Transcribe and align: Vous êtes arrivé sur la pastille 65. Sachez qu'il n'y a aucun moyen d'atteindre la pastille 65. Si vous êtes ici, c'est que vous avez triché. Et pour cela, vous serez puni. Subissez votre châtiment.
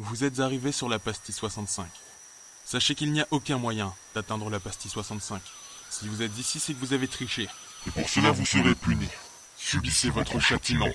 Vous 0.00 0.22
êtes 0.22 0.38
arrivé 0.38 0.70
sur 0.70 0.88
la 0.88 1.00
pastille 1.00 1.34
65. 1.34 1.84
Sachez 2.64 2.94
qu'il 2.94 3.10
n'y 3.10 3.20
a 3.20 3.26
aucun 3.32 3.58
moyen 3.58 3.92
d'atteindre 4.14 4.48
la 4.48 4.60
pastille 4.60 4.92
65. 4.92 5.42
Si 5.90 6.06
vous 6.06 6.22
êtes 6.22 6.38
ici, 6.38 6.60
c'est 6.60 6.72
que 6.72 6.78
vous 6.78 6.92
avez 6.92 7.08
triché. 7.08 7.48
Et 7.84 7.90
pour 7.90 8.08
cela, 8.08 8.30
vous 8.30 8.46
serez 8.46 8.76
puni. 8.76 9.08
Subissez 9.56 10.10
votre 10.10 10.38
châtiment. 10.38 10.86